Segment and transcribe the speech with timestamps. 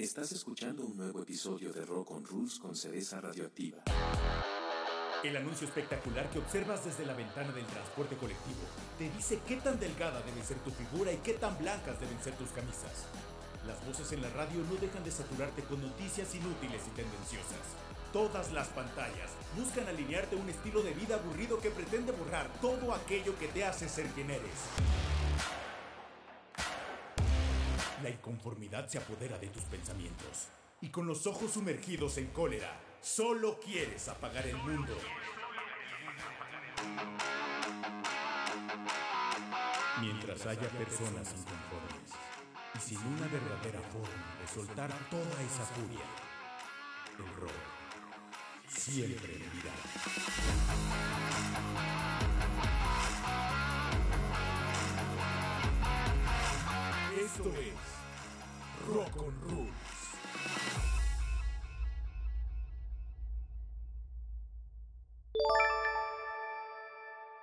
[0.00, 3.82] Estás escuchando un nuevo episodio de Rock on Rules con cereza radioactiva.
[5.22, 8.60] El anuncio espectacular que observas desde la ventana del transporte colectivo
[8.96, 12.32] te dice qué tan delgada debe ser tu figura y qué tan blancas deben ser
[12.38, 13.04] tus camisas.
[13.66, 17.60] Las voces en la radio no dejan de saturarte con noticias inútiles y tendenciosas.
[18.10, 23.38] Todas las pantallas buscan alinearte un estilo de vida aburrido que pretende borrar todo aquello
[23.38, 25.19] que te hace ser quien eres.
[28.10, 30.48] La inconformidad se apodera de tus pensamientos
[30.80, 34.98] y con los ojos sumergidos en cólera, solo quieres apagar el mundo.
[40.00, 42.10] Mientras haya personas inconformes
[42.74, 46.04] y sin una verdadera forma de soltar toda esa furia,
[47.16, 47.52] el rock
[48.66, 49.72] siempre vivirá.
[57.24, 57.99] Esto es
[58.90, 59.70] Rock on Rules.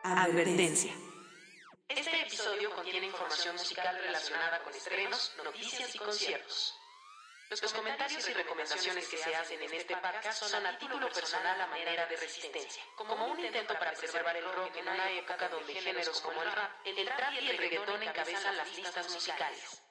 [0.04, 0.94] Advertencia.
[1.88, 6.76] Este episodio contiene información musical relacionada con estrenos, noticias y conciertos.
[7.50, 11.68] Los comentarios y recomendaciones que se hacen en este podcast son a título personal a
[11.68, 16.20] manera de resistencia, como un intento para preservar el rock en una época donde géneros
[16.20, 19.87] como el rap, el trap y el reggaetón encabezan las listas musicales.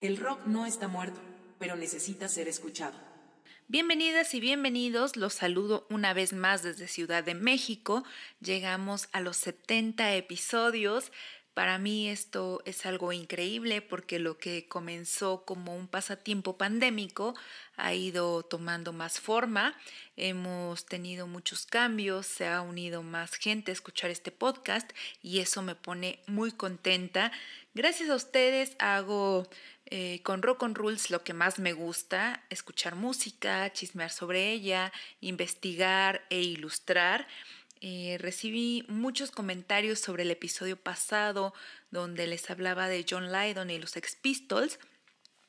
[0.00, 1.20] El rock no está muerto,
[1.58, 2.94] pero necesita ser escuchado.
[3.68, 8.02] Bienvenidas y bienvenidos, los saludo una vez más desde Ciudad de México.
[8.40, 11.12] Llegamos a los 70 episodios.
[11.52, 17.34] Para mí esto es algo increíble porque lo que comenzó como un pasatiempo pandémico
[17.76, 19.76] ha ido tomando más forma.
[20.16, 24.90] Hemos tenido muchos cambios, se ha unido más gente a escuchar este podcast
[25.22, 27.32] y eso me pone muy contenta.
[27.74, 29.46] Gracias a ustedes hago
[29.90, 34.92] eh, con Rock on Rules lo que más me gusta, escuchar música, chismear sobre ella,
[35.20, 37.26] investigar e ilustrar.
[37.80, 41.54] Eh, recibí muchos comentarios sobre el episodio pasado
[41.90, 44.78] donde les hablaba de John Lydon y los Ex Pistols.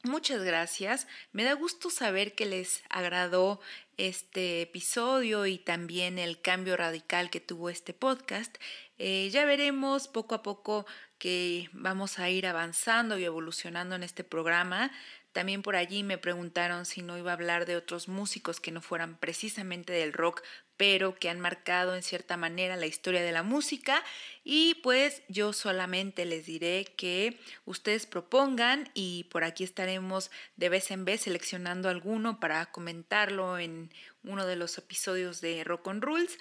[0.04, 1.08] Muchas gracias.
[1.32, 3.62] Me da gusto saber que les agradó
[3.98, 8.58] este episodio y también el cambio radical que tuvo este podcast.
[8.98, 10.88] Eh, ya veremos poco a poco
[11.22, 14.92] que vamos a ir avanzando y evolucionando en este programa.
[15.34, 18.82] También por allí me preguntaron si no iba a hablar de otros músicos que no
[18.82, 20.42] fueran precisamente del rock,
[20.78, 24.04] pero que han marcado en cierta manera la historia de la música.
[24.44, 30.90] Y pues yo solamente les diré que ustedes propongan y por aquí estaremos de vez
[30.90, 33.94] en vez seleccionando alguno para comentarlo en
[34.24, 36.40] uno de los episodios de Rock on Rules.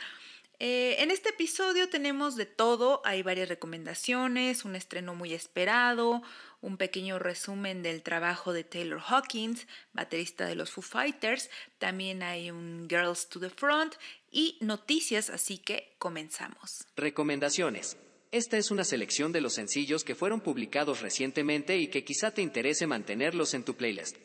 [0.63, 6.23] Eh, en este episodio tenemos de todo, hay varias recomendaciones, un estreno muy esperado,
[6.61, 11.49] un pequeño resumen del trabajo de Taylor Hawkins, baterista de los Foo Fighters,
[11.79, 13.95] también hay un Girls to the Front
[14.31, 16.85] y noticias, así que comenzamos.
[16.95, 17.97] Recomendaciones.
[18.31, 22.43] Esta es una selección de los sencillos que fueron publicados recientemente y que quizá te
[22.43, 24.19] interese mantenerlos en tu playlist.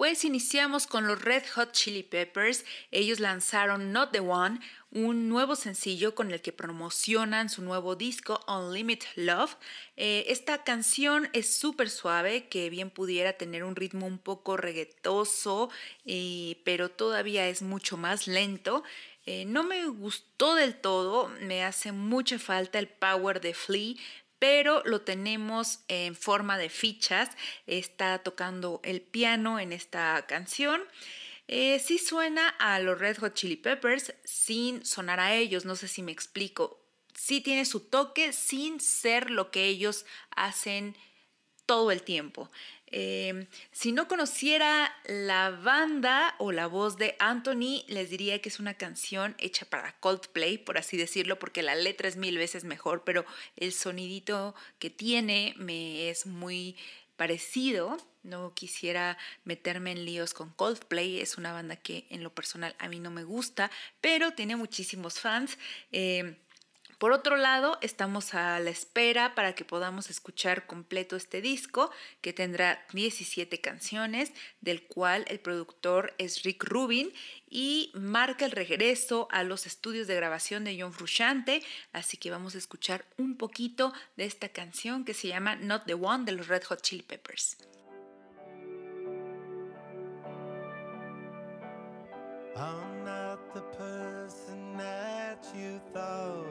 [0.00, 2.64] Pues iniciamos con los Red Hot Chili Peppers.
[2.90, 4.58] Ellos lanzaron Not the One,
[4.90, 9.56] un nuevo sencillo con el que promocionan su nuevo disco Unlimited Love.
[9.98, 15.68] Eh, esta canción es súper suave, que bien pudiera tener un ritmo un poco reggaetoso,
[16.64, 18.82] pero todavía es mucho más lento.
[19.26, 23.94] Eh, no me gustó del todo, me hace mucha falta el power de Flea,
[24.40, 27.30] pero lo tenemos en forma de fichas.
[27.68, 30.82] Está tocando el piano en esta canción.
[31.46, 35.88] Eh, sí suena a los Red Hot Chili Peppers sin sonar a ellos, no sé
[35.88, 36.80] si me explico.
[37.14, 40.96] Sí tiene su toque sin ser lo que ellos hacen
[41.66, 42.50] todo el tiempo.
[42.92, 48.58] Em, si no conociera la banda o la voz de Anthony, les diría que es
[48.58, 53.04] una canción hecha para Coldplay, por así decirlo, porque la letra es mil veces mejor,
[53.04, 53.24] pero
[53.56, 56.76] el sonidito que tiene me es muy
[57.16, 57.96] parecido.
[58.22, 62.88] No quisiera meterme en líos con Coldplay, es una banda que en lo personal a
[62.88, 63.70] mí no me gusta,
[64.00, 65.58] pero tiene muchísimos fans.
[65.92, 66.36] Em,
[67.00, 72.34] por otro lado, estamos a la espera para que podamos escuchar completo este disco, que
[72.34, 77.10] tendrá 17 canciones, del cual el productor es Rick Rubin
[77.48, 81.62] y marca el regreso a los estudios de grabación de John Frusciante,
[81.94, 85.94] así que vamos a escuchar un poquito de esta canción que se llama Not the
[85.94, 87.56] One de los Red Hot Chili Peppers.
[95.54, 96.49] you thought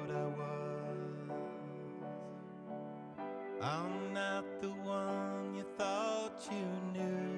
[3.70, 7.30] I'm not the one you thought you knew.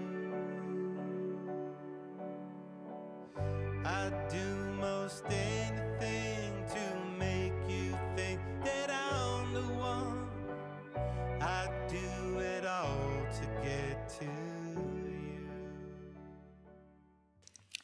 [3.84, 4.48] I'd do
[4.80, 6.84] most anything to
[7.20, 10.30] make you think that I'm the one.
[11.42, 15.52] I'd do it all to get to you.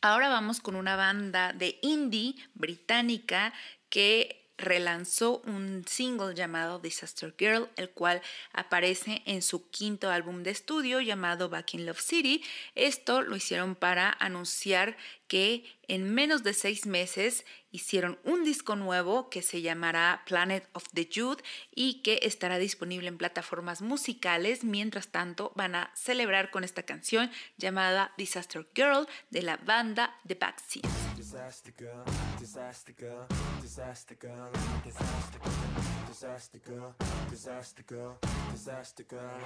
[0.01, 3.51] Ahora vamos con una banda de indie británica
[3.89, 8.21] que relanzó un single llamado Disaster Girl, el cual
[8.54, 12.44] aparece en su quinto álbum de estudio llamado Back in Love City.
[12.75, 19.30] Esto lo hicieron para anunciar que en menos de seis meses hicieron un disco nuevo
[19.30, 21.42] que se llamará Planet of the Youth
[21.75, 24.63] y que estará disponible en plataformas musicales.
[24.63, 30.36] Mientras tanto, van a celebrar con esta canción llamada Disaster Girl de la banda The
[30.36, 31.06] Backseat.
[31.29, 32.06] Disaster girl,
[32.39, 33.27] disaster girl,
[33.62, 34.50] disaster girl,
[34.85, 35.75] disaster girl,
[36.07, 36.95] disaster girl,
[37.29, 38.18] disaster girl,
[38.53, 39.41] disaster girl.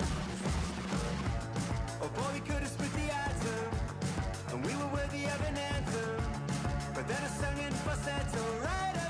[2.00, 3.70] Oh boy, we could have split the atom,
[4.50, 6.24] and we were worthy of an anthem.
[6.94, 9.01] But then I sung in falsetto right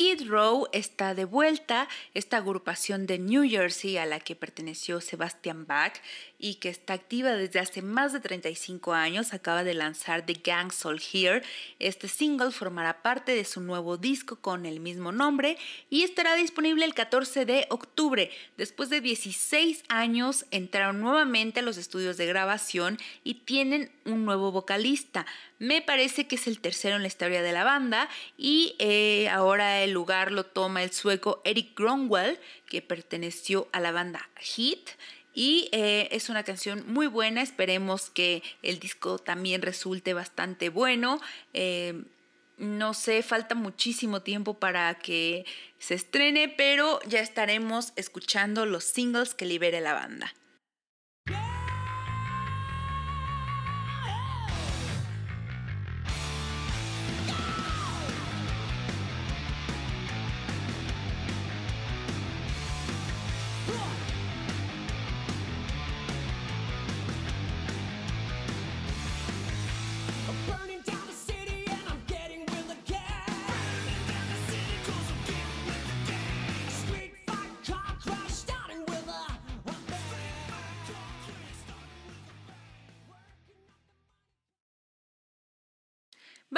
[0.00, 5.00] you Skid Row está de vuelta, esta agrupación de New Jersey a la que perteneció
[5.02, 5.92] Sebastian Bach
[6.38, 10.72] y que está activa desde hace más de 35 años, acaba de lanzar The Gang
[10.72, 11.42] Soul Here.
[11.78, 15.58] Este single formará parte de su nuevo disco con el mismo nombre
[15.90, 18.30] y estará disponible el 14 de octubre.
[18.56, 24.52] Después de 16 años entraron nuevamente a los estudios de grabación y tienen un nuevo
[24.52, 25.26] vocalista.
[25.58, 29.82] Me parece que es el tercero en la historia de la banda y eh, ahora
[29.82, 32.38] el lugar lo toma el sueco Eric Gronwell,
[32.68, 34.90] que perteneció a la banda Hit.
[35.34, 41.20] Y eh, es una canción muy buena, esperemos que el disco también resulte bastante bueno.
[41.52, 42.04] Eh,
[42.56, 45.44] no sé, falta muchísimo tiempo para que
[45.78, 50.32] se estrene, pero ya estaremos escuchando los singles que libere la banda.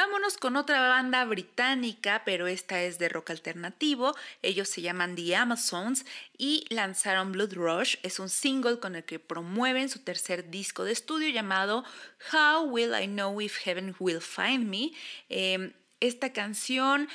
[0.09, 4.17] Vámonos con otra banda británica, pero esta es de rock alternativo.
[4.41, 6.07] Ellos se llaman The Amazons
[6.39, 7.97] y lanzaron Blood Rush.
[8.03, 11.85] Es un single con el que promueven su tercer disco de estudio llamado
[12.33, 14.93] How Will I Know If Heaven Will Find Me.
[15.29, 17.07] Em, esta canción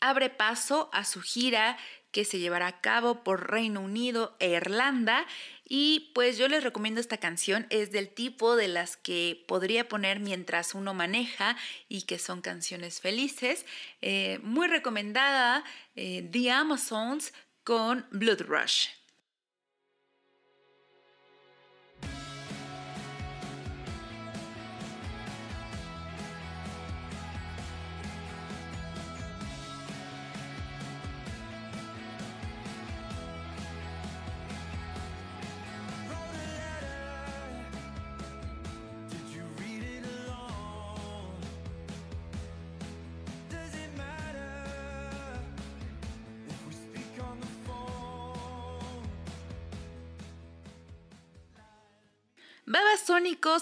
[0.00, 1.78] abre paso a su gira
[2.14, 5.26] que se llevará a cabo por Reino Unido e Irlanda.
[5.68, 10.20] Y pues yo les recomiendo esta canción, es del tipo de las que podría poner
[10.20, 11.56] mientras uno maneja
[11.88, 13.66] y que son canciones felices.
[14.00, 15.64] Eh, muy recomendada,
[15.96, 17.34] eh, The Amazons
[17.64, 18.90] con Blood Rush.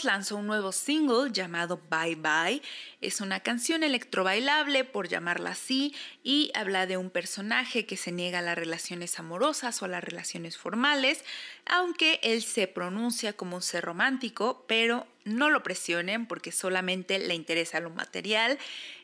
[0.04, 2.62] Lanzó un nuevo single llamado Bye Bye.
[3.02, 5.92] Es una canción electrobailable, por llamarla así,
[6.22, 10.04] y habla de un personaje que se niega a las relaciones amorosas o a las
[10.04, 11.24] relaciones formales,
[11.66, 17.34] aunque él se pronuncia como un ser romántico, pero no lo presionen porque solamente le
[17.34, 18.58] interesa lo material.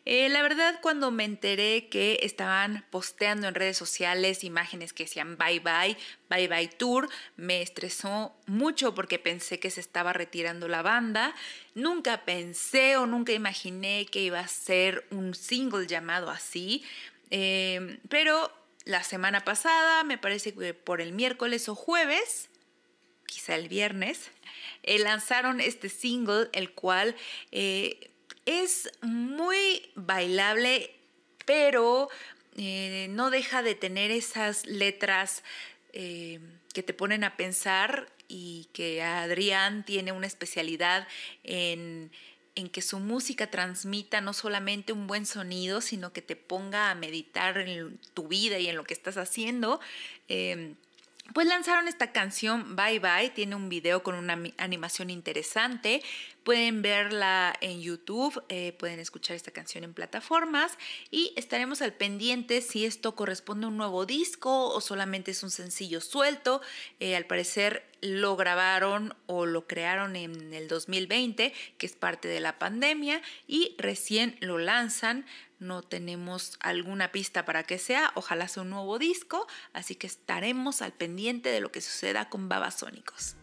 [0.04, 5.36] Eh, la verdad, cuando me enteré que estaban posteando en redes sociales imágenes que decían
[5.36, 5.96] bye bye,
[6.30, 11.34] bye bye tour, me estresó mucho porque pensé que se estaba retirando la banda.
[11.74, 16.84] Nunca pensé o nunca imaginé que iba a ser un single llamado así.
[17.30, 18.50] Eh, pero
[18.88, 22.48] la semana pasada, me parece que por el miércoles o jueves,
[23.26, 24.30] quizá el viernes,
[24.82, 27.14] eh, lanzaron este single, el cual
[27.52, 28.10] eh,
[28.46, 30.94] es muy bailable,
[31.44, 32.08] pero
[32.56, 35.44] eh, no deja de tener esas letras
[35.92, 41.08] que te ponen a pensar y que Adrián tiene una especialidad
[41.42, 42.12] en,
[42.58, 46.96] en que su música transmita no solamente un buen sonido, sino que te ponga a
[46.96, 49.80] meditar en tu vida y en lo que estás haciendo.
[50.26, 56.02] pues lanzaron esta canción Bye Bye, tiene un video con una animación interesante,
[56.44, 60.78] pueden verla en YouTube, eh, pueden escuchar esta canción en plataformas
[61.10, 65.50] y estaremos al pendiente si esto corresponde a un nuevo disco o solamente es un
[65.50, 66.60] sencillo suelto.
[67.00, 72.40] Eh, al parecer lo grabaron o lo crearon en el 2020, que es parte de
[72.40, 75.26] la pandemia, y recién lo lanzan
[75.58, 80.82] no tenemos alguna pista para que sea, ojalá sea un nuevo disco, así que estaremos
[80.82, 83.36] al pendiente de lo que suceda con Babasónicos.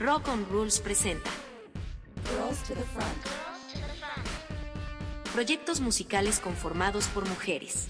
[0.00, 1.30] Rock on Rules presenta
[5.34, 7.88] Proyectos musicales conformados por mujeres.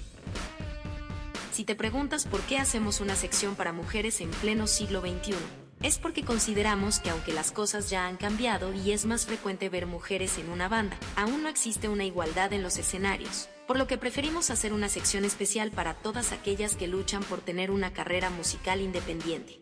[1.52, 5.36] Si te preguntas por qué hacemos una sección para mujeres en pleno siglo XXI,
[5.84, 9.86] es porque consideramos que aunque las cosas ya han cambiado y es más frecuente ver
[9.86, 13.98] mujeres en una banda, aún no existe una igualdad en los escenarios, por lo que
[13.98, 18.80] preferimos hacer una sección especial para todas aquellas que luchan por tener una carrera musical
[18.80, 19.60] independiente.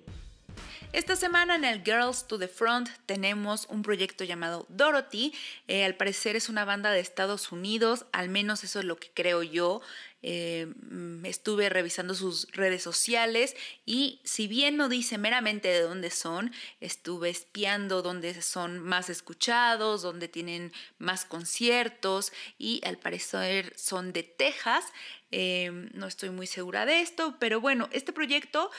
[0.95, 5.35] Esta semana en el Girls to the Front tenemos un proyecto llamado Dorothy.
[5.67, 9.11] Eh, al parecer es una banda de Estados Unidos, al menos eso es lo que
[9.13, 9.83] creo yo.
[10.23, 13.55] Eh, mm, estuve revisando sus redes sociales
[13.85, 20.01] y si bien no dice meramente de dónde son, estuve espiando dónde son más escuchados,
[20.01, 24.87] dónde tienen más conciertos y al parecer son de Texas.
[25.33, 28.71] Eh, no estoy muy segura de esto, pero bueno, este proyecto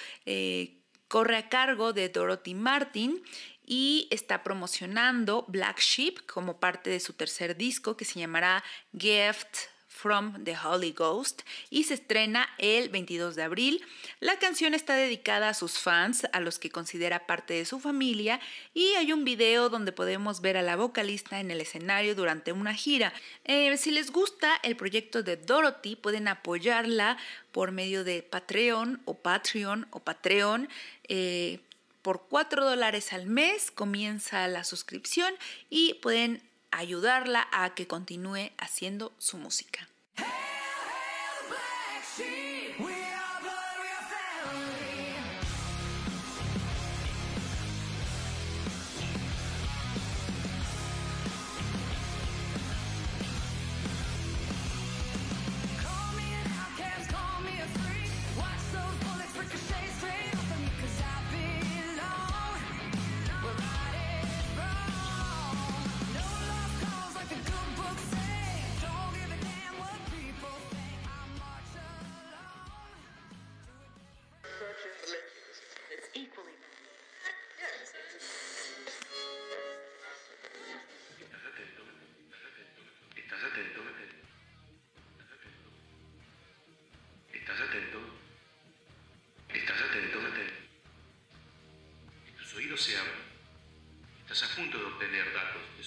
[1.09, 3.21] corre a cargo de Dorothy Martin
[3.65, 8.63] y está promocionando Black Sheep como parte de su tercer disco que se llamará
[8.97, 9.67] Gift
[10.01, 13.83] from the Holy Ghost y se estrena el 22 de abril.
[14.19, 18.39] La canción está dedicada a sus fans, a los que considera parte de su familia
[18.73, 22.73] y hay un video donde podemos ver a la vocalista en el escenario durante una
[22.73, 23.13] gira.
[23.43, 27.17] Eh, si les gusta el proyecto de Dorothy pueden apoyarla
[27.51, 30.69] por medio de Patreon o Patreon o Patreon.
[31.07, 31.59] Eh,
[32.01, 35.33] por 4 dólares al mes comienza la suscripción
[35.69, 36.41] y pueden
[36.71, 39.87] ayudarla a que continúe haciendo su música.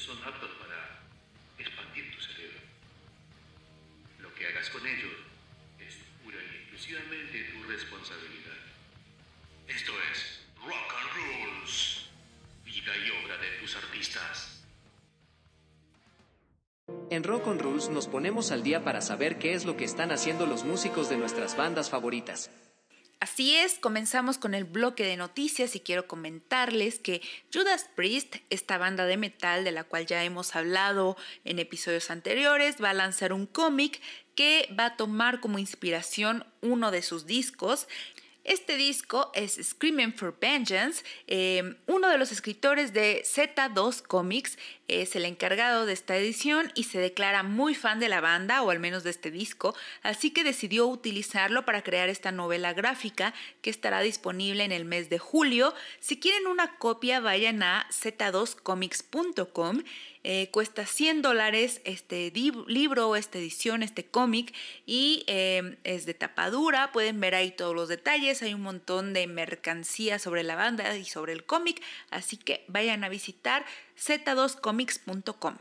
[0.03, 0.99] Son aptos para
[1.59, 2.59] expandir tu cerebro.
[4.21, 5.13] Lo que hagas con ellos
[5.79, 5.95] es
[6.25, 8.59] pura y exclusivamente tu responsabilidad.
[9.69, 12.07] Esto es Rock and Rules,
[12.65, 14.65] vida y obra de tus artistas.
[17.11, 20.11] En Rock on Rules nos ponemos al día para saber qué es lo que están
[20.11, 22.51] haciendo los músicos de nuestras bandas favoritas.
[23.33, 28.77] Así es, comenzamos con el bloque de noticias y quiero comentarles que Judas Priest, esta
[28.77, 33.33] banda de metal de la cual ya hemos hablado en episodios anteriores, va a lanzar
[33.33, 34.03] un cómic
[34.35, 37.89] que va a tomar como inspiración uno de sus discos
[38.45, 41.05] este disco es Screaming for Vengeance.
[41.27, 44.59] Em, uno de los escritores de Z2 Comics
[44.89, 48.71] es el encargado de esta edición y se declara muy fan de la banda, o
[48.71, 53.33] al menos de este disco, así que decidió utilizarlo para crear esta novela gráfica
[53.63, 55.73] que estará disponible en el mes de julio.
[56.01, 59.83] Si quieren una copia, vayan a z2comics.com
[60.25, 64.55] eh, cuesta 100 dólares este libro, esta edición, este cómic
[64.87, 66.93] y em, es de tapadura.
[66.93, 68.43] Pueden ver ahí todos los detalles.
[68.43, 71.83] Hay un montón de mercancía sobre la banda y sobre el cómic.
[72.11, 73.65] Así que vayan a visitar
[73.99, 75.57] z2comics.com.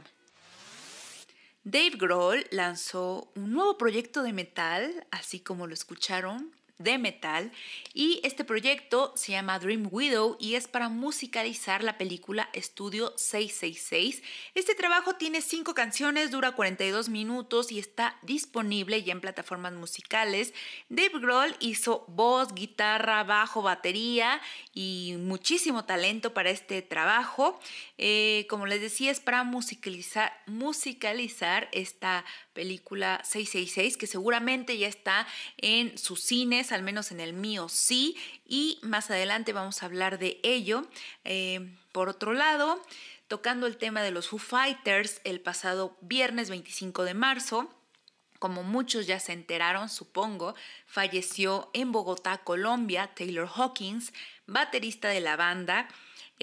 [1.63, 6.51] Dave Grohl lanzó un nuevo proyecto de metal, así como lo escucharon,
[6.83, 7.51] de metal
[7.93, 14.21] y este proyecto se llama Dream Widow y es para musicalizar la película Estudio 666.
[14.55, 20.53] Este trabajo tiene cinco canciones, dura 42 minutos y está disponible ya en plataformas musicales.
[20.89, 24.41] Dave Grohl hizo voz, guitarra, bajo, batería
[24.73, 27.59] y muchísimo talento para este trabajo.
[27.97, 35.27] Eh, como les decía, es para musicalizar, musicalizar esta película 666 que seguramente ya está
[35.57, 40.19] en sus cines, al menos en el mío sí, y más adelante vamos a hablar
[40.19, 40.87] de ello.
[41.23, 42.81] Eh, por otro lado,
[43.27, 47.69] tocando el tema de los Foo Fighters el pasado viernes 25 de marzo,
[48.39, 50.55] como muchos ya se enteraron, supongo,
[50.87, 54.13] falleció en Bogotá, Colombia, Taylor Hawkins,
[54.47, 55.87] baterista de la banda.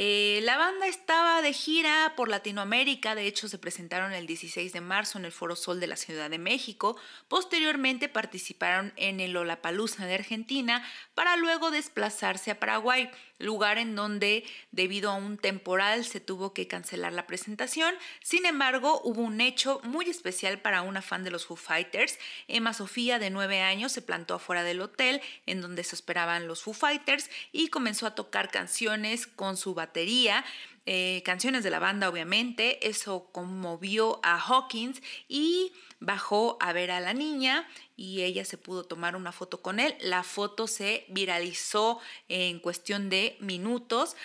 [0.01, 4.81] Eh, la banda estaba de gira por Latinoamérica, de hecho se presentaron el 16 de
[4.81, 10.07] marzo en el Foro Sol de la Ciudad de México, posteriormente participaron en el Olapalooza
[10.07, 10.85] de Argentina
[11.17, 16.67] para luego desplazarse a Paraguay lugar en donde debido a un temporal se tuvo que
[16.67, 17.95] cancelar la presentación.
[18.23, 22.19] Sin embargo, hubo un hecho muy especial para una fan de los Foo Fighters.
[22.47, 26.63] Emma Sofía, de 9 años, se plantó afuera del hotel en donde se esperaban los
[26.63, 30.45] Foo Fighters y comenzó a tocar canciones con su batería.
[30.91, 32.89] Eh, canciones de la banda, obviamente.
[32.89, 38.85] Eso conmovió a Hawkins y bajó a ver a la niña y ella se pudo
[38.85, 39.95] tomar una foto con él.
[40.01, 44.17] La foto se viralizó en cuestión de minutos.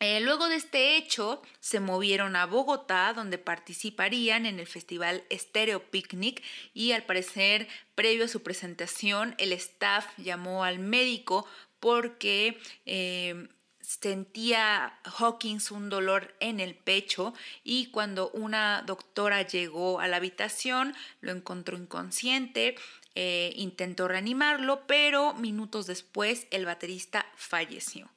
[0.00, 5.88] Eh, luego de este hecho, se movieron a Bogotá, donde participarían en el festival Stereo
[5.88, 6.42] Picnic
[6.74, 11.46] y al parecer, previo a su presentación, el staff llamó al médico
[11.78, 13.46] porque eh,
[13.86, 20.94] sentía Hawkins un dolor en el pecho y cuando una doctora llegó a la habitación
[21.20, 22.74] lo encontró inconsciente,
[23.14, 28.10] eh, intentó reanimarlo, pero minutos después el baterista falleció.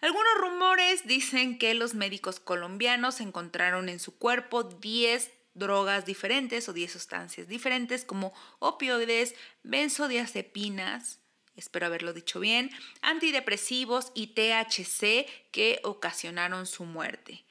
[0.00, 6.72] Algunos rumores dicen que los médicos colombianos encontraron en su cuerpo 10 drogas diferentes o
[6.72, 11.21] 10 sustancias diferentes como opioides, benzodiazepinas,
[11.56, 17.44] espero haberlo dicho bien, antidepresivos y THC que ocasionaron su muerte.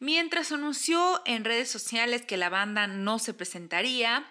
[0.00, 4.26] Mientras anunció en redes sociales que la banda no se presentaría,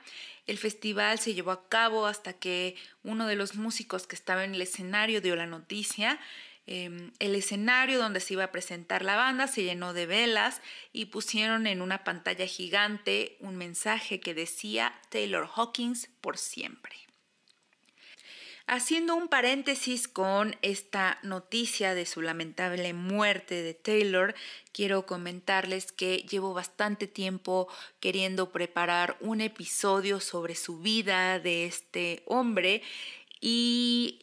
[0.46, 4.56] el festival se llevó a cabo hasta que uno de los músicos que estaba en
[4.56, 6.20] el escenario dio la noticia.
[6.66, 11.06] Em, el escenario donde se iba a presentar la banda se llenó de velas y
[11.06, 16.96] pusieron en una pantalla gigante un mensaje que decía Taylor Hawkins por siempre.
[18.66, 24.36] Haciendo un paréntesis con esta noticia de su lamentable muerte de Taylor,
[24.72, 27.68] quiero comentarles que llevo bastante tiempo
[28.00, 32.82] queriendo preparar un episodio sobre su vida de este hombre
[33.42, 34.23] y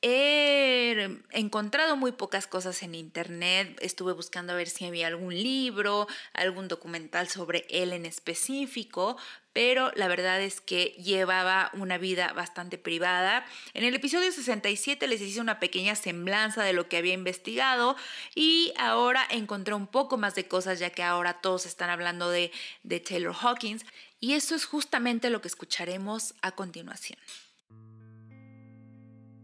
[0.00, 6.06] He encontrado muy pocas cosas en internet, estuve buscando a ver si había algún libro,
[6.34, 9.16] algún documental sobre él en específico,
[9.52, 13.44] pero la verdad es que llevaba una vida bastante privada.
[13.74, 17.96] En el episodio 67 les hice una pequeña semblanza de lo que había investigado
[18.36, 22.52] y ahora encontré un poco más de cosas ya que ahora todos están hablando de,
[22.84, 23.84] de Taylor Hawkins
[24.20, 27.18] y eso es justamente lo que escucharemos a continuación.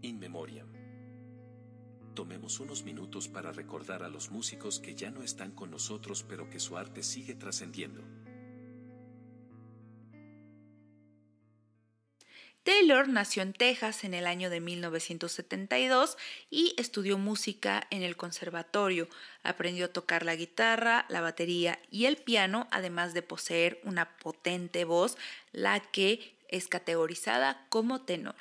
[0.05, 0.69] In Memoriam.
[2.15, 6.51] Tomemos unos minutos para recordar a los músicos que ya no están con nosotros pero
[6.51, 8.03] que su arte sigue trascendiendo.
[12.65, 16.19] Taylor nació en Texas en el año de 1972
[16.51, 19.09] y estudió música en el conservatorio.
[19.43, 24.85] Aprendió a tocar la guitarra, la batería y el piano, además de poseer una potente
[24.85, 25.17] voz,
[25.53, 28.37] la que es categorizada como tenor.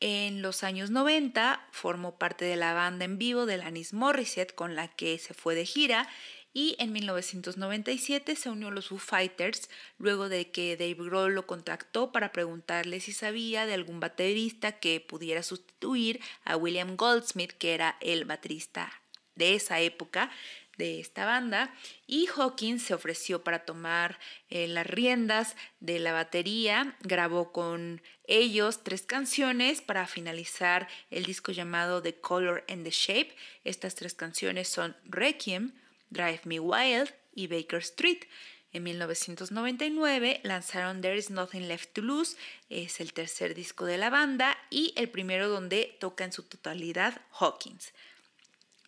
[0.00, 4.74] En los años 90 formó parte de la banda en vivo de Alanis Morissette con
[4.74, 6.06] la que se fue de gira
[6.52, 11.46] y en 1997 se unió a los Foo Fighters luego de que Dave Grohl lo
[11.46, 17.72] contactó para preguntarle si sabía de algún baterista que pudiera sustituir a William Goldsmith, que
[17.74, 18.92] era el baterista
[19.34, 20.30] de esa época
[20.76, 21.74] de esta banda
[22.06, 24.18] y Hawkins se ofreció para tomar
[24.50, 31.52] eh, las riendas de la batería, grabó con ellos tres canciones para finalizar el disco
[31.52, 33.34] llamado The Color and the Shape.
[33.64, 35.72] Estas tres canciones son Requiem,
[36.10, 38.24] Drive Me Wild y Baker Street.
[38.72, 42.36] En 1999 lanzaron There Is Nothing Left to Lose,
[42.68, 47.22] es el tercer disco de la banda y el primero donde toca en su totalidad
[47.30, 47.94] Hawkins.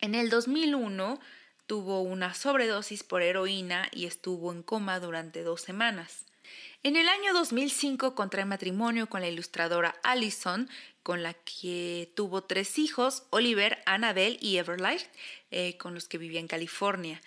[0.01, 1.19] En el 2001
[1.69, 6.25] tuvo una sobredosis por heroína y estuvo en coma durante dos semanas.
[6.81, 10.67] En el año 2005 contrae matrimonio con la ilustradora Allison,
[11.03, 15.03] con la que tuvo tres hijos, Oliver, Annabelle y Everlight,
[15.51, 17.21] eh, con los que vivía en California.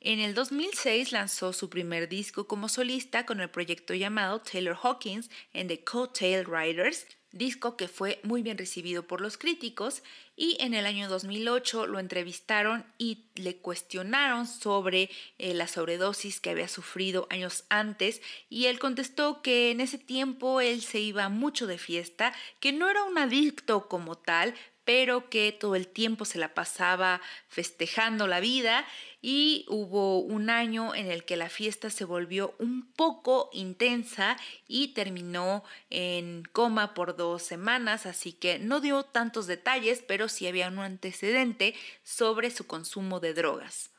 [0.00, 5.30] En el 2006 lanzó su primer disco como solista con el proyecto llamado Taylor Hawkins
[5.54, 7.06] and the Coattail Riders,
[7.36, 10.02] disco que fue muy bien recibido por los críticos
[10.36, 16.50] y en el año 2008 lo entrevistaron y le cuestionaron sobre eh, la sobredosis que
[16.50, 18.20] había sufrido años antes
[18.50, 22.88] y él contestó que en ese tiempo él se iba mucho de fiesta, que no
[22.90, 24.54] era un adicto como tal,
[24.86, 28.86] pero que todo el tiempo se la pasaba festejando la vida
[29.20, 34.36] y hubo un año en el que la fiesta se volvió un poco intensa
[34.68, 40.46] y terminó en coma por dos semanas, así que no dio tantos detalles, pero sí
[40.46, 43.90] había un antecedente sobre su consumo de drogas.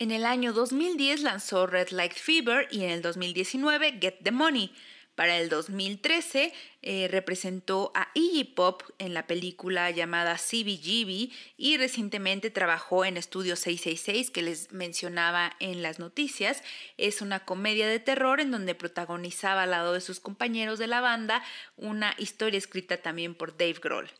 [0.00, 4.74] En el año 2010 lanzó Red Light Fever y en el 2019 Get the Money.
[5.16, 6.52] Para el 2013
[6.82, 13.56] eh, representó a Iggy Pop en la película llamada CBGB y recientemente trabajó en Estudio
[13.56, 16.62] 666 que les mencionaba en las noticias.
[16.98, 21.00] Es una comedia de terror en donde protagonizaba al lado de sus compañeros de la
[21.00, 21.42] banda
[21.76, 24.10] una historia escrita también por Dave Grohl.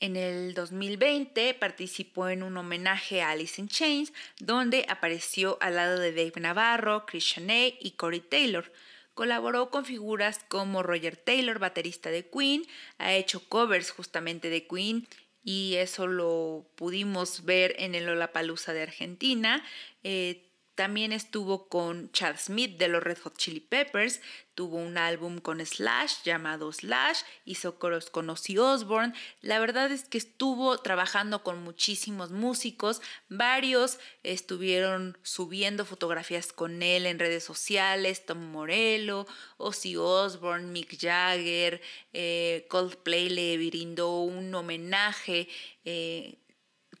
[0.00, 6.00] En el 2020 participó en un homenaje a Alice in Chains, donde apareció al lado
[6.00, 8.72] de Dave Navarro, Chris y Corey Taylor.
[9.20, 12.64] Colaboró con figuras como Roger Taylor, baterista de Queen,
[12.96, 15.06] ha hecho covers justamente de Queen
[15.44, 19.62] y eso lo pudimos ver en el Lollapalooza de Argentina.
[20.04, 24.20] Eh, también estuvo con Chad Smith de los Red Hot Chili Peppers,
[24.54, 29.14] tuvo un álbum con Slash llamado Slash, hizo coros con Ozzy Osbourne.
[29.40, 37.06] La verdad es que estuvo trabajando con muchísimos músicos, varios estuvieron subiendo fotografías con él
[37.06, 41.80] en redes sociales, Tom Morello, Ozzy Osbourne, Mick Jagger,
[42.12, 45.48] eh, Coldplay le brindó un homenaje.
[45.84, 46.38] Eh,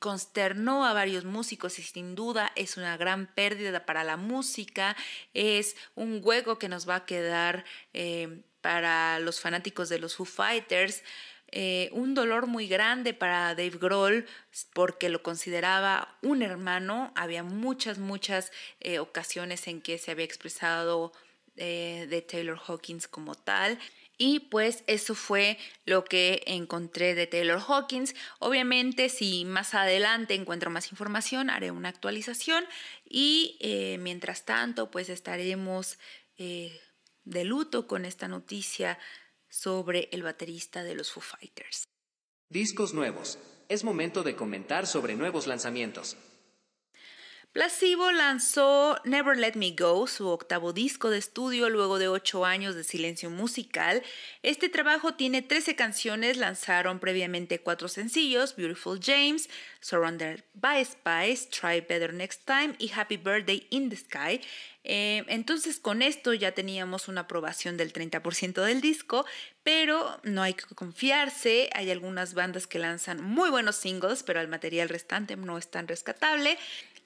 [0.00, 4.96] consternó a varios músicos y sin duda es una gran pérdida para la música,
[5.34, 10.26] es un hueco que nos va a quedar eh, para los fanáticos de los Foo
[10.26, 11.04] Fighters.
[11.52, 14.26] Eh, un dolor muy grande para Dave Grohl
[14.72, 17.12] porque lo consideraba un hermano.
[17.14, 21.12] Había muchas, muchas eh, ocasiones en que se había expresado
[21.56, 23.78] de Taylor Hawkins como tal.
[24.22, 25.56] Y pues eso fue
[25.86, 28.14] lo que encontré de Taylor Hawkins.
[28.38, 32.66] Obviamente si más adelante encuentro más información haré una actualización
[33.08, 35.98] y eh, mientras tanto pues estaremos
[36.36, 36.78] eh,
[37.24, 38.98] de luto con esta noticia
[39.48, 41.84] sobre el baterista de los Foo Fighters.
[42.50, 43.38] Discos nuevos.
[43.70, 46.18] Es momento de comentar sobre nuevos lanzamientos.
[47.52, 52.76] Placebo lanzó Never Let Me Go, su octavo disco de estudio luego de ocho años
[52.76, 54.04] de silencio musical.
[54.44, 61.80] Este trabajo tiene 13 canciones, lanzaron previamente cuatro sencillos, Beautiful James, Surrounded by Spice, Try
[61.80, 64.40] Better Next Time y Happy Birthday in the Sky.
[64.82, 69.26] Eh, entonces con esto ya teníamos una aprobación del 30% del disco,
[69.62, 74.48] pero no hay que confiarse, hay algunas bandas que lanzan muy buenos singles, pero el
[74.48, 76.56] material restante no es tan rescatable.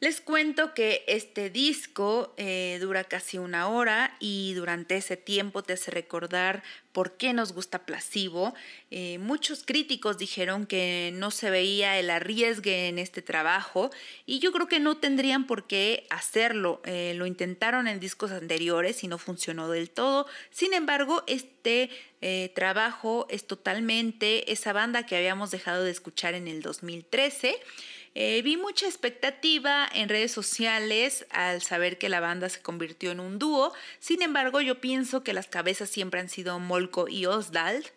[0.00, 5.74] Les cuento que este disco eh, dura casi una hora y durante ese tiempo te
[5.74, 8.54] hace recordar por qué nos gusta Placebo.
[8.90, 13.90] Eh, muchos críticos dijeron que no se veía el arriesgue en este trabajo
[14.26, 16.82] y yo creo que no tendrían por qué hacerlo.
[16.84, 20.26] Eh, lo intentaron en discos anteriores y no funcionó del todo.
[20.50, 21.90] Sin embargo, este
[22.54, 27.54] trabajo es totalmente esa banda que habíamos dejado de escuchar en el 2013.
[28.16, 33.18] Eh, vi mucha expectativa en redes sociales al saber que la banda se convirtió en
[33.18, 37.90] un dúo, sin embargo yo pienso que las cabezas siempre han sido Molko y Osdald.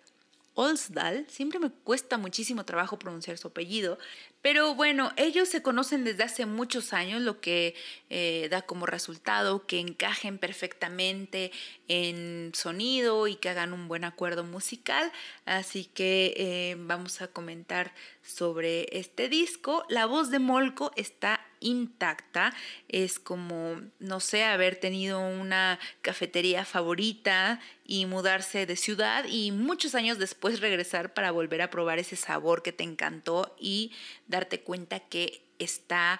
[0.59, 3.99] Osdal, siempre me cuesta muchísimo trabajo pronunciar su apellido,
[4.41, 7.75] pero bueno, ellos se conocen desde hace muchos años, lo que
[8.09, 11.51] eh, da como resultado que encajen perfectamente
[11.87, 15.11] en sonido y que hagan un buen acuerdo musical.
[15.45, 17.93] Así que eh, vamos a comentar
[18.23, 19.85] sobre este disco.
[19.89, 22.53] La voz de Molko está intacta.
[22.87, 29.95] Es como, no sé, haber tenido una cafetería favorita y mudarse de ciudad y muchos
[29.95, 33.91] años después regresar para volver a probar ese sabor que te encantó y
[34.27, 36.19] darte cuenta que está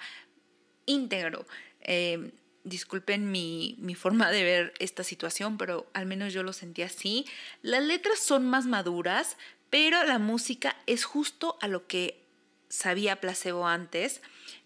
[0.86, 1.46] íntegro.
[1.82, 2.32] Em,
[2.64, 7.26] disculpen mi, mi, forma de ver esta situación, pero al menos yo lo sentí así.
[7.62, 9.38] Las letras son más maduras,
[9.70, 12.24] pero la música es justo a lo que
[12.70, 14.22] sabía placebo antes.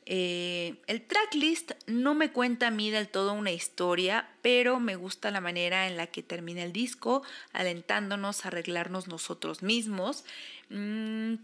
[0.06, 5.32] Eh, el tracklist no me cuenta a mí del todo una historia, pero me gusta
[5.32, 10.26] la manera en la que termina el disco, alentándonos a arreglarnos nosotros mismos.
[10.70, 11.36] Mm,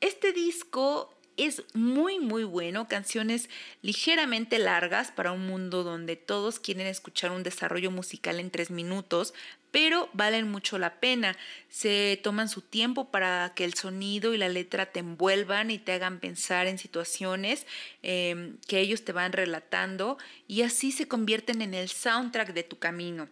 [0.00, 3.48] este disco es muy muy bueno, canciones
[3.82, 9.34] ligeramente largas para un mundo donde todos quieren escuchar un desarrollo musical en tres minutos,
[9.70, 11.36] pero valen mucho la pena.
[11.68, 15.92] Se toman su tiempo para que el sonido y la letra te envuelvan y te
[15.92, 17.66] hagan pensar en situaciones
[18.02, 20.16] em, que ellos te van relatando
[20.48, 23.28] y así se convierten en el soundtrack de tu camino.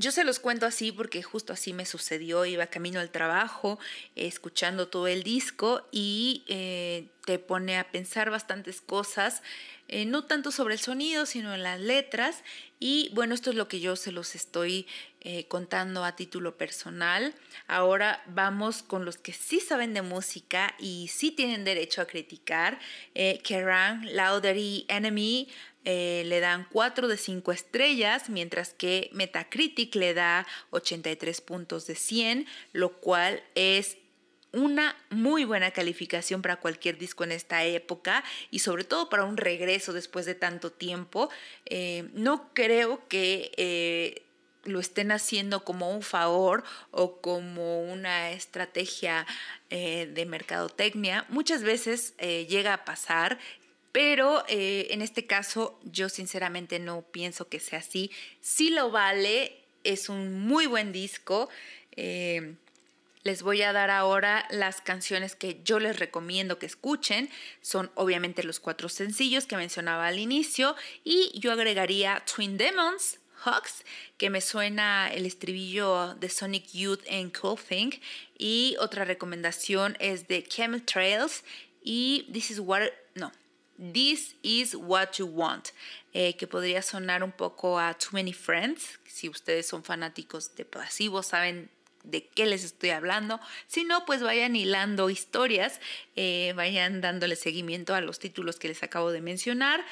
[0.00, 2.46] Yo se los cuento así porque justo así me sucedió.
[2.46, 3.78] Iba camino al trabajo,
[4.16, 9.42] escuchando todo el disco y eh, te pone a pensar bastantes cosas,
[9.88, 12.42] eh, no tanto sobre el sonido, sino en las letras.
[12.78, 14.86] Y bueno, esto es lo que yo se los estoy
[15.20, 17.34] eh, contando a título personal.
[17.66, 22.78] Ahora vamos con los que sí saben de música y sí tienen derecho a criticar.
[23.44, 25.50] Kerrang, Louder y Enemy
[25.84, 31.94] eh, le dan 4 de 5 estrellas, mientras que Metacritic le da 83 puntos de
[31.94, 33.96] 100, lo cual es
[34.52, 39.36] una muy buena calificación para cualquier disco en esta época y sobre todo para un
[39.36, 41.30] regreso después de tanto tiempo.
[41.64, 44.22] Eh, no creo que eh,
[44.64, 49.26] lo estén haciendo como un favor o como una estrategia
[49.70, 51.24] de mercadotecnia.
[51.28, 53.38] Muchas veces llega a pasar
[53.92, 58.10] pero eh, en este caso yo sinceramente no pienso que sea así.
[58.40, 61.48] Sí lo vale, es un muy buen disco.
[61.96, 62.54] Eh,
[63.22, 67.28] les voy a dar ahora las canciones que yo les recomiendo que escuchen.
[67.60, 70.74] Son obviamente los cuatro sencillos que mencionaba al inicio
[71.04, 73.84] y yo agregaría Twin Demons, Hawks,
[74.16, 77.90] que me suena el estribillo de Sonic Youth en Cool Thing.
[78.38, 81.44] Y otra recomendación es de Camel Trails
[81.82, 82.88] y This is What...
[83.80, 85.70] This is what you want,
[86.12, 89.00] eh, que podría sonar un poco a Too Many Friends.
[89.06, 91.70] Si ustedes son fanáticos de pasivos, saben
[92.04, 93.40] de qué les estoy hablando.
[93.66, 95.80] Si no, pues vayan hilando historias,
[96.14, 99.82] eh, vayan dándole seguimiento a los títulos que les acabo de mencionar.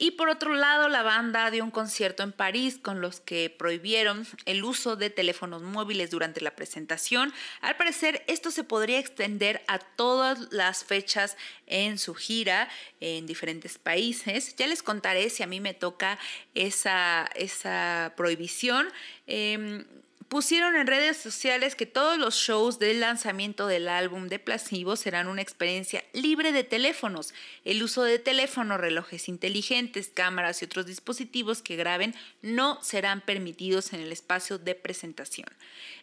[0.00, 4.24] Y por otro lado, la banda dio un concierto en París con los que prohibieron
[4.44, 7.34] el uso de teléfonos móviles durante la presentación.
[7.60, 12.68] Al parecer, esto se podría extender a todas las fechas en su gira
[13.00, 14.54] en diferentes países.
[14.54, 16.20] Ya les contaré si a mí me toca
[16.54, 18.88] esa, esa prohibición.
[19.26, 19.84] Em,
[20.28, 25.26] pusieron en redes sociales que todos los shows del lanzamiento del álbum de Placebo serán
[25.26, 27.32] una experiencia libre de teléfonos.
[27.64, 33.92] El uso de teléfonos, relojes inteligentes, cámaras y otros dispositivos que graben no serán permitidos
[33.92, 35.48] en el espacio de presentación.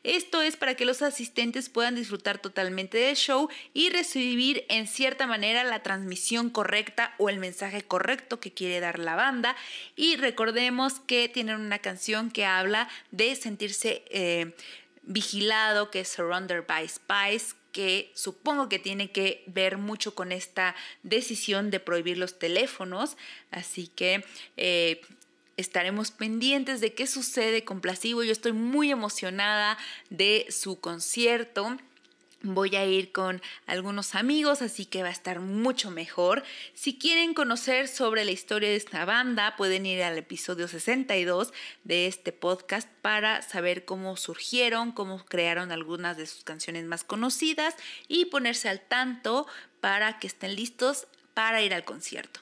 [0.04, 5.28] Esto es para que los asistentes puedan disfrutar totalmente del show y recibir en cierta
[5.28, 9.56] manera la transmisión correcta o el mensaje correcto que quiere dar la banda.
[9.96, 14.56] Y recordemos que tienen una canción que habla de sentirse eh,
[15.04, 20.75] vigilado, que es Surrender by Spice, que supongo que tiene que ver mucho con esta
[21.04, 23.17] decisión de prohibir los teléfonos.
[23.51, 24.25] Así que
[24.56, 25.01] eh,
[25.58, 28.23] estaremos pendientes de qué sucede con Placebo.
[28.23, 29.78] Yo estoy muy emocionada
[30.10, 31.78] de su concierto.
[32.41, 36.43] Voy a ir con algunos amigos, así que va a estar mucho mejor.
[36.74, 42.08] Si quieren conocer sobre la historia de esta banda, pueden ir al episodio 62 de
[42.08, 47.76] este podcast para saber cómo surgieron, cómo crearon algunas de sus canciones más conocidas
[48.08, 49.48] y ponerse al tanto
[49.80, 52.41] para que estén listos para ir al concierto.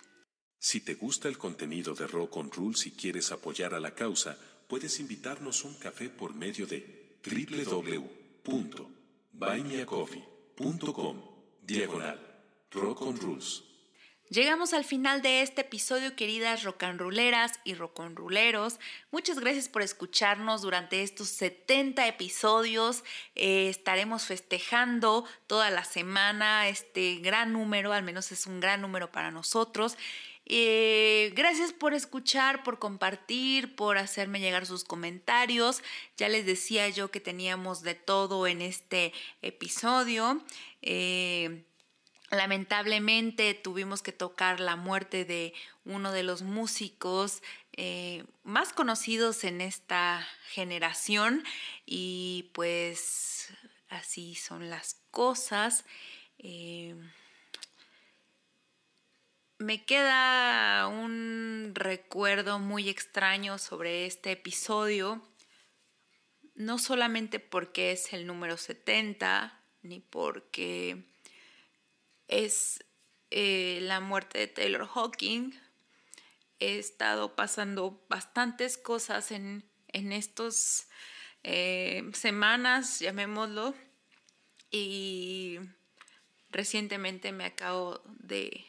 [0.60, 4.38] Si te gusta el contenido de Rock on Rules y quieres apoyar a la causa,
[4.67, 7.19] puedes invitarnos un café por medio de
[9.34, 11.22] www.buymeacoffee.com
[11.62, 12.19] diagonal
[12.72, 13.63] Rock Rules.
[14.30, 18.80] Llegamos al final de este episodio, queridas rocanruleras y roconruleros.
[19.12, 23.04] Muchas gracias por escucharnos durante estos 70 episodios.
[23.36, 29.12] Eh, estaremos festejando toda la semana este gran número, al menos es un gran número
[29.12, 29.98] para nosotros.
[30.45, 35.82] Eh, gracias por escuchar, por compartir, por hacerme llegar sus comentarios.
[36.17, 40.43] Ya les decía yo que teníamos de todo en este episodio.
[40.82, 41.63] Eh,
[42.29, 45.53] lamentablemente tuvimos que tocar la muerte de
[45.86, 47.41] uno de los músicos
[47.73, 51.43] eh, más conocidos en esta generación
[51.86, 53.49] y pues
[53.89, 55.86] así son las cosas.
[59.63, 65.26] Me queda un recuerdo muy extraño sobre este episodio,
[66.54, 71.06] no solamente porque es el número 70, ni porque
[72.28, 72.84] es
[73.32, 75.54] eh, la muerte de Taylor Hawking.
[76.60, 80.89] He estado pasando bastantes cosas en, en estos
[81.43, 83.73] eh, semanas, llamémoslo,
[84.71, 85.58] y
[86.49, 88.65] recientemente me acabo de,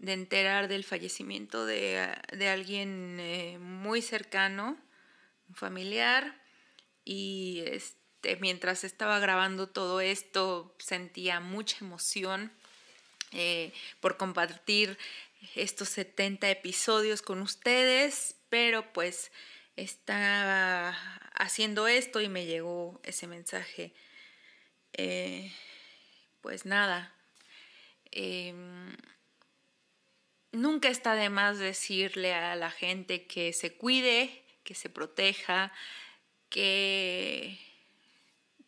[0.00, 2.16] de enterar del fallecimiento de,
[2.48, 4.78] alguien eh, muy cercano,
[5.48, 6.42] un familiar,
[7.04, 12.50] y este, mientras estaba grabando todo esto sentía mucha emoción
[13.32, 14.98] eh, por compartir
[15.54, 19.30] estos 70 episodios con ustedes, pero pues
[19.76, 20.90] estaba
[21.34, 23.92] haciendo esto y me llegó ese mensaje.
[24.94, 25.52] Eh,
[26.40, 27.14] pues nada,
[28.10, 28.96] em,
[30.52, 35.72] nunca está de más decirle a la gente que se cuide, que se proteja,
[36.48, 37.58] que,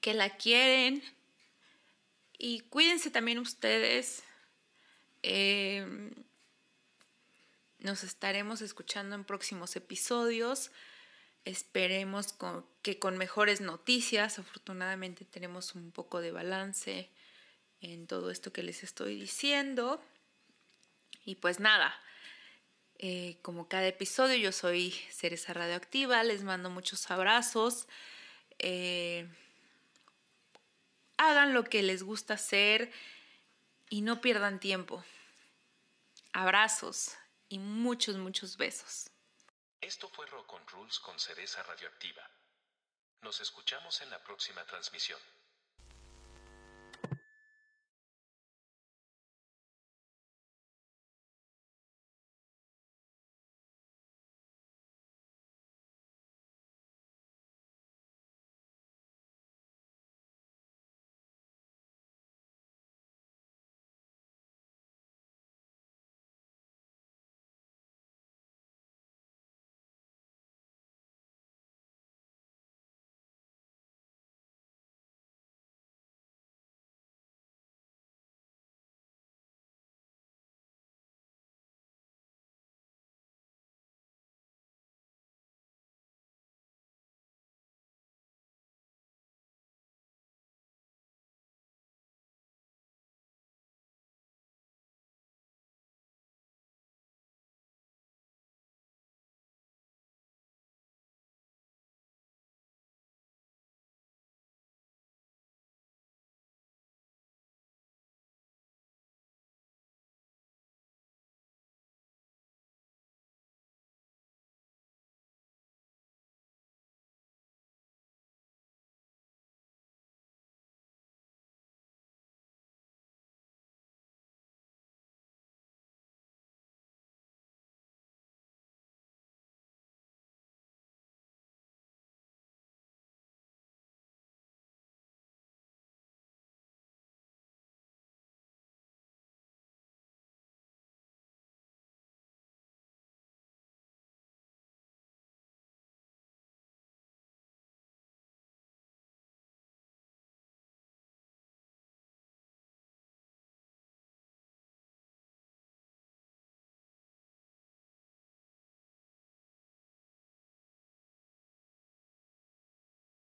[0.01, 1.03] que la quieren
[2.45, 4.25] y cuídense también ustedes.
[5.23, 6.11] Em,
[7.79, 10.73] nos estaremos escuchando en próximos episodios.
[11.45, 12.35] Esperemos
[12.83, 14.41] que con mejores noticias.
[14.41, 17.11] Afortunadamente tenemos un poco de balance
[17.81, 20.03] en todo esto que les estoy diciendo.
[21.25, 21.95] Y pues nada,
[22.99, 27.87] eh, como cada episodio, yo soy Cereza Radioactiva, les mando muchos abrazos.
[28.59, 29.29] Eh,
[31.17, 32.93] hagan lo que les gusta hacer
[33.89, 35.05] y no pierdan tiempo.
[36.33, 37.17] Abrazos
[37.49, 39.11] y muchos, muchos besos.
[39.81, 42.29] Esto fue Rock on Rules con Cereza Radioactiva.
[43.21, 45.21] Nos escuchamos en la próxima transmisión.